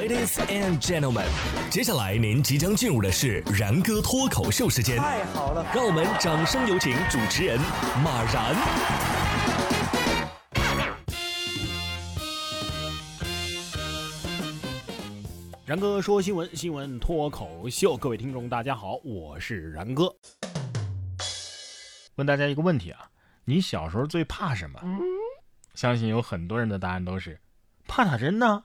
[0.00, 1.26] Ladies and gentlemen，
[1.70, 4.96] 接下来您即将进入的是然哥脱口秀时间。
[4.96, 7.60] 太好了，让我们掌声有请主持人
[8.02, 8.56] 马然。
[15.66, 20.10] 然哥说新闻，新闻脱口秀，各位听众大家好，我是然哥。
[22.14, 23.10] 问大家一个问题啊，
[23.44, 24.80] 你小时候最怕什么？
[25.74, 27.38] 相信有很多人的答案都是
[27.86, 28.64] 怕打针呢。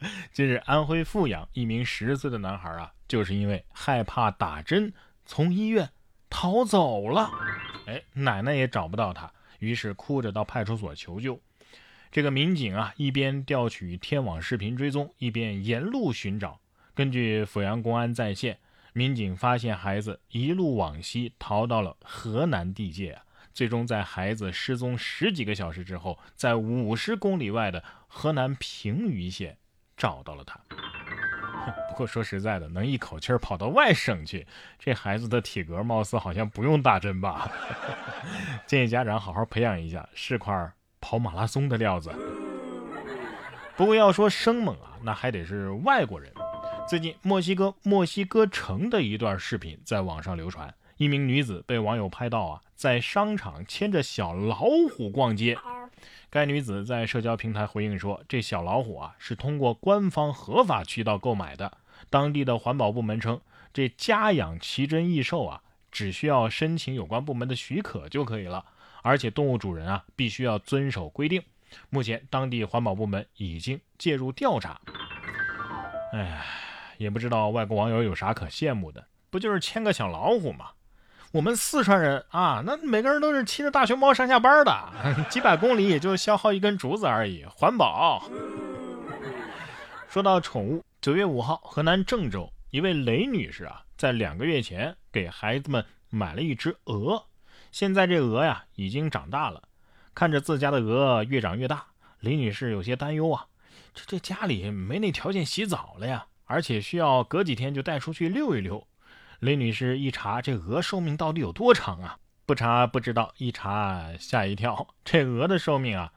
[0.32, 4.92] 近日，安徽阜阳一名十岁的男孩啊，就是因为害怕打针，
[5.26, 5.90] 从医院
[6.30, 7.28] 逃走了。
[7.86, 11.40] 哎，奶奶也找不到他，于是哭着到派出所求救。
[12.12, 16.60] 这个民警啊，一边调取天网视频追踪，一边沿路寻找。
[16.94, 18.58] 根据阜阳公安在线，
[18.92, 23.24] 民警发现孩子一路往西逃到了河南地界啊。
[23.52, 29.58] 最终在孩子失踪十几个小时之后，在五十公里外的河南平舆县
[29.98, 30.58] 找到了他。
[31.90, 34.46] 不过说实在的，能一口气儿跑到外省去，
[34.78, 37.50] 这孩子的体格貌似好像不用打针吧？
[38.66, 42.10] 建议家长好好培养一下，是块跑马拉松的料子。
[43.76, 46.32] 不过要说生猛啊，那还得是外国人。
[46.88, 50.72] 最近墨西哥墨西哥城的一段视频在网上流传。
[50.96, 55.56] 一名女子被网友拍到啊，在商场牵着小老虎逛街。
[56.30, 61.78] 该女子在社交平台回应说：“这小老虎啊，是通过官方合法渠道购买的。
[62.10, 63.40] 当地的环保部门称，
[63.72, 68.64] 这家养奇珍异兽啊，只需要申请有关部门的许可就可以了。
[69.02, 71.42] 而且动物主人啊，必须要遵守规定。
[71.88, 74.78] 目前，当地环保部门已经介入调查。
[76.12, 76.44] 哎，
[76.98, 80.72] 也不知道外国网友有啥可羡慕的，不就是牵个小老虎吗？”
[81.30, 84.88] 我们四川人啊，那每个人都是骑着大熊猫上下班的，
[85.28, 88.22] 几百公里也就消耗一根竹子而已，环保。
[90.08, 97.26] 说到宠物，九月五号，河南郑州一位雷女士啊，在两个月前给孩子们买了一只鹅，
[97.70, 99.62] 现在这鹅呀已经长大了，
[100.14, 101.84] 看着自家的鹅越长越大，
[102.20, 103.44] 雷女士有些担忧啊，
[103.92, 108.86] 这这家里没那条件洗澡了呀，而且需要隔几天就带出去溜一溜。
[109.40, 112.18] 雷女士一查，这鹅寿命到底有多长啊？
[112.44, 114.88] 不查不知道，一查吓一跳。
[115.04, 116.12] 这鹅的寿命啊，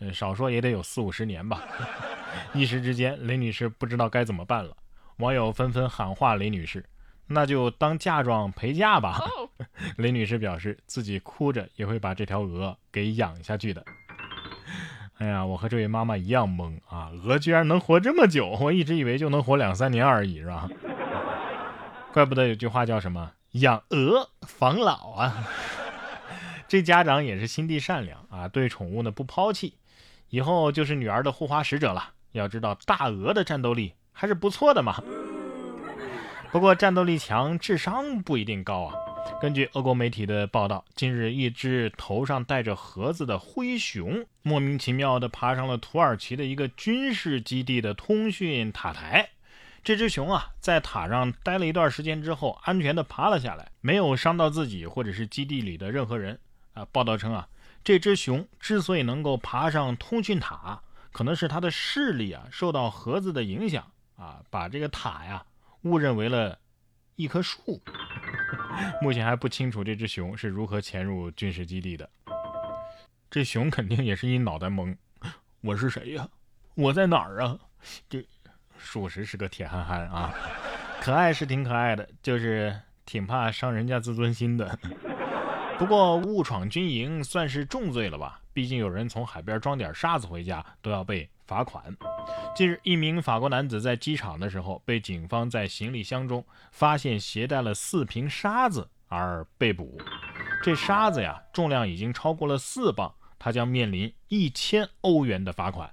[0.00, 1.62] 嗯，少说也得有四五十年吧。
[2.54, 4.76] 一时之间，雷女士不知道该怎么办了。
[5.18, 6.84] 网友纷纷喊话雷女士
[7.28, 9.20] ：“那就当嫁妆陪嫁吧。
[9.96, 13.84] ”雷女士表示自己哭着也会把这条鹅给养下去的。
[15.18, 17.12] 哎呀，我和这位妈妈一样懵啊！
[17.22, 20.68] 鹅居然能活这么久，我一直以为就能活两三年而已，是吧？
[22.16, 25.46] 怪不得有句话叫什么“养鹅防老”啊！
[26.66, 29.74] 这家长也是心地善良啊，对宠物呢不抛弃，
[30.30, 32.14] 以后就是女儿的护花使者了。
[32.32, 35.02] 要知道，大鹅的战斗力还是不错的嘛。
[36.50, 38.94] 不过战斗力强，智商不一定高啊。
[39.38, 49.28] 根据俄国媒体的报道，近日一只头上戴着盒子的灰熊，莫名其妙地爬上了土耳其的一个军事基地的通讯塔台。
[49.86, 56.40] 这只熊啊，在塔上待了一段时间之后，安全的爬了下来，没有伤到自己或者是基地里的任何人
[56.72, 56.84] 啊。
[56.90, 57.48] 报道称啊，
[57.84, 60.82] 这只熊之所以能够爬上通讯塔，
[61.12, 65.46] 可能是它的视力啊受到盒子的影响啊，把这个塔呀
[65.82, 66.58] 误认为了
[67.14, 67.80] 一棵树。
[69.00, 72.10] 目前还不清楚这只熊是如何潜入军事基地的。
[73.30, 74.96] 这熊肯定也是一脑袋懵，
[75.62, 76.28] 我是谁呀？
[76.74, 77.56] 我在哪儿啊？
[78.08, 78.26] 这。
[78.78, 80.32] 属实是个铁憨憨啊，
[81.00, 84.78] 可爱是挺可爱的，就是挺怕伤人家自尊心的。
[85.78, 88.40] 不过误闯军营算是重罪了吧？
[88.52, 91.84] 毕竟有人从海边装点沙子回家都要被罚款。
[92.54, 100.00] 近日，一名法国男子在机场的时候被警方在行李箱中发现携带了四瓶沙子而被捕。
[100.62, 105.90] 这沙子呀，重量已经超过了四磅，他将面临一千欧元的罚款。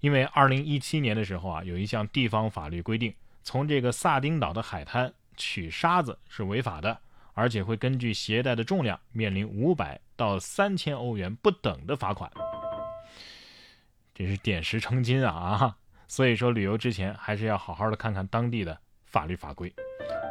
[0.00, 6.98] 因为二零一七年的时候啊，有一项地方法律规定，从这个萨丁岛的海滩取沙子是违法的，
[7.34, 12.30] 而且会根据携带的重量面临五百到三千欧元不等的罚款。
[14.14, 15.76] 这是点石成金啊啊！
[16.06, 19.72] 所以说旅游之前还是要好好的看看当地的法律法规，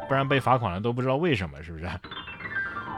[0.08, 1.88] 不然被罚款了都不知道为什么，是不是？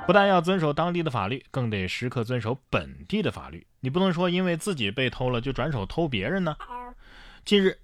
[0.05, 3.65] 不但要遵守当地的法律，更得时刻遵守本地的法律。
[3.81, 6.57] 你不能说因为自己被偷了就转手偷别人呢。
[7.45, 7.79] 近日，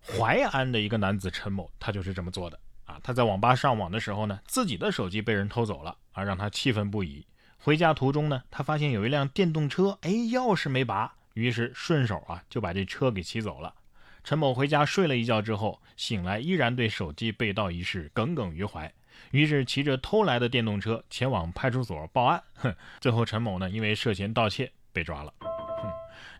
[0.00, 3.00] 淮安的一个男子陈某，他就是这么做的啊。
[3.02, 7.26] 他在网吧上网的时候呢，自己的手机被人偷走了啊，让他气愤不已。
[7.58, 13.74] 回家途中呢，他发现有一辆电动车，哎，钥匙没拔，于是顺手啊就把这车给骑走了。
[14.22, 18.92] 陈某回家睡了一觉之后，醒来依然对手机被盗一事耿耿于怀，
[19.30, 22.42] 于是骑着偷来的电动车前往派出所报案。
[22.54, 25.32] 哼，最后陈某呢，因为涉嫌盗窃被抓了。
[25.40, 25.90] 哼，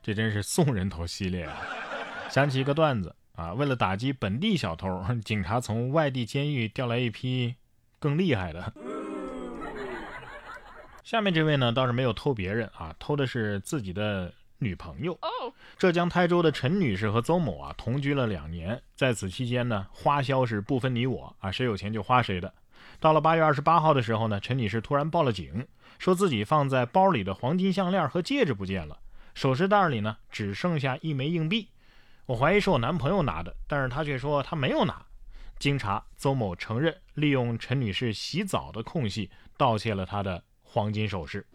[0.03, 1.57] 这真是送人头系列啊！
[2.31, 7.57] 想起一个段子啊，为了打击本地小偷，警察从外地监狱调来一批
[7.99, 8.73] 更厉害的。
[11.03, 14.33] 下面这位呢，倒是没有偷别人啊，偷的是自己的。
[14.59, 15.19] 女朋友，
[15.77, 22.55] 浙江台州的陈女士和邹某啊同居了两年，在此期间呢，花销是不分你我啊，谁有钱就花谁的。
[23.01, 25.67] 到了八月二十八号的时候呢，陈女士突然报了警，
[25.99, 28.99] 说自己放在包里的黄金项链和戒指不见了，
[29.35, 31.69] 首饰袋里呢只剩下一枚硬币。
[32.27, 35.05] 我怀疑是我男朋友拿的，但是他却说他没有拿。
[35.59, 41.47] 经查，邹某承认利用陈女士洗澡的空隙盗窃了她的黄金首饰。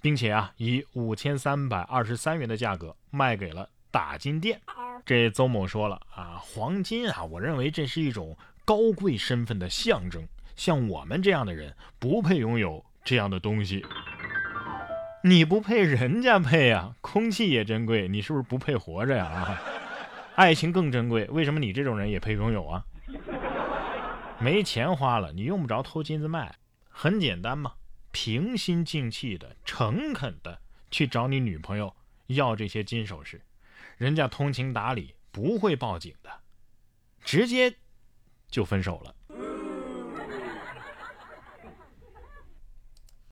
[0.00, 4.60] 并且啊，以五千三百二十三元的价格卖给了打金店。
[5.04, 8.36] 这邹某说了啊，黄金啊，我认为这是一种
[8.68, 13.82] 高贵身份的象征，像我们这样的人不配拥有这样的东西。
[15.24, 16.94] 你不配，人家配啊！
[17.00, 19.24] 空气也珍贵，你是不是不配活着呀？
[19.24, 19.62] 啊，
[20.34, 22.84] 爱情更珍贵，为什么你这种人也配拥有啊？
[24.38, 26.54] 没钱花了，你用不着偷金子卖，
[26.90, 27.72] 很简单嘛。
[28.12, 30.60] 平心静气的、诚恳的
[30.90, 33.40] 去找你女朋友要这些金首饰，
[33.96, 36.30] 人家通情达理，不会报警的，
[37.24, 37.74] 直接
[38.50, 39.14] 就分手了。